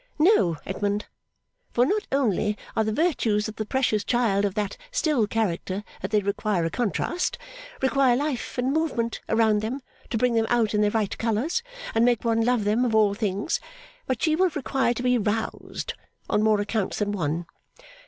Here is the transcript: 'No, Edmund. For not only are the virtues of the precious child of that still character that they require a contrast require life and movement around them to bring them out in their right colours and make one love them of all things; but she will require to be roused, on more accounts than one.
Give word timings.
'No, 0.17 0.57
Edmund. 0.65 1.05
For 1.73 1.85
not 1.85 2.07
only 2.11 2.57
are 2.75 2.83
the 2.83 2.91
virtues 2.91 3.47
of 3.47 3.57
the 3.57 3.67
precious 3.67 4.03
child 4.03 4.45
of 4.45 4.55
that 4.55 4.75
still 4.91 5.27
character 5.27 5.83
that 6.01 6.09
they 6.09 6.21
require 6.21 6.65
a 6.65 6.71
contrast 6.71 7.37
require 7.83 8.15
life 8.15 8.57
and 8.57 8.73
movement 8.73 9.21
around 9.29 9.61
them 9.61 9.79
to 10.09 10.17
bring 10.17 10.33
them 10.33 10.47
out 10.49 10.73
in 10.73 10.81
their 10.81 10.89
right 10.89 11.15
colours 11.19 11.61
and 11.93 12.03
make 12.03 12.25
one 12.25 12.41
love 12.43 12.63
them 12.63 12.83
of 12.83 12.95
all 12.95 13.13
things; 13.13 13.59
but 14.07 14.23
she 14.23 14.35
will 14.35 14.49
require 14.55 14.95
to 14.95 15.03
be 15.03 15.19
roused, 15.19 15.93
on 16.27 16.41
more 16.41 16.59
accounts 16.59 16.97
than 16.97 17.11
one. 17.11 17.45